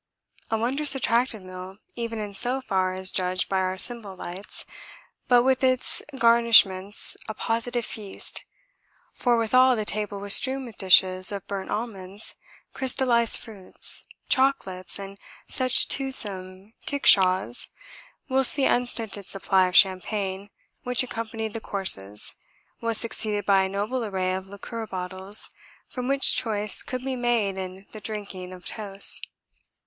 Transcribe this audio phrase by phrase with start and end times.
[0.49, 4.65] A wondrous attractive meal even in so far as judged by our simple lights,
[5.27, 8.43] but with its garnishments a positive feast,
[9.13, 12.33] for withal the table was strewn with dishes of burnt almonds,
[12.73, 17.69] crystallised fruits, chocolates and such toothsome kickshaws,
[18.27, 20.49] whilst the unstinted supply of champagne
[20.81, 22.33] which accompanied the courses
[22.81, 25.51] was succeeded by a noble array of liqueur bottles
[25.87, 29.21] from which choice could be made in the drinking of toasts.